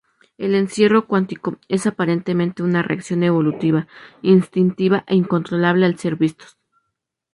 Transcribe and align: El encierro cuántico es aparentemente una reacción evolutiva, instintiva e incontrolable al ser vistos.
El 0.39 0.55
encierro 0.55 1.05
cuántico 1.05 1.59
es 1.67 1.85
aparentemente 1.85 2.63
una 2.63 2.81
reacción 2.81 3.21
evolutiva, 3.21 3.85
instintiva 4.23 5.03
e 5.05 5.13
incontrolable 5.15 5.85
al 5.85 5.99
ser 5.99 6.15
vistos. 6.15 6.57